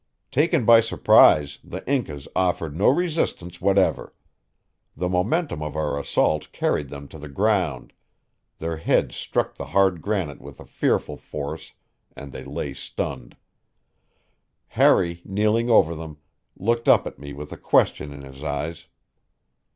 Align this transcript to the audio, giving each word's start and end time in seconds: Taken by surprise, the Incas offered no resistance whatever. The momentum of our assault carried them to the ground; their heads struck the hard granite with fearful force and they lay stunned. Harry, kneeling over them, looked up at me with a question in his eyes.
Taken 0.31 0.65
by 0.65 0.79
surprise, 0.81 1.59
the 1.63 1.87
Incas 1.87 2.27
offered 2.35 2.75
no 2.75 2.87
resistance 2.89 3.61
whatever. 3.61 4.15
The 4.97 5.07
momentum 5.07 5.61
of 5.61 5.75
our 5.75 5.95
assault 5.99 6.51
carried 6.51 6.89
them 6.89 7.07
to 7.09 7.19
the 7.19 7.29
ground; 7.29 7.93
their 8.57 8.77
heads 8.77 9.15
struck 9.15 9.53
the 9.53 9.67
hard 9.77 10.01
granite 10.01 10.41
with 10.41 10.57
fearful 10.67 11.17
force 11.17 11.73
and 12.15 12.31
they 12.31 12.43
lay 12.43 12.73
stunned. 12.73 13.37
Harry, 14.69 15.21
kneeling 15.23 15.69
over 15.69 15.93
them, 15.93 16.17
looked 16.57 16.89
up 16.89 17.05
at 17.05 17.19
me 17.19 17.31
with 17.31 17.51
a 17.51 17.55
question 17.57 18.11
in 18.11 18.23
his 18.23 18.43
eyes. 18.43 18.87